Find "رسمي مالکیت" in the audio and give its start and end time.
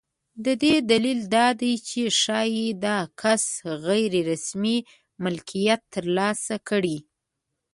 4.29-5.81